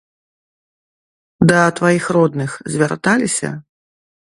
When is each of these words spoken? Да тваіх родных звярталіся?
Да 1.51 1.59
тваіх 1.81 2.09
родных 2.19 2.51
звярталіся? 2.77 3.49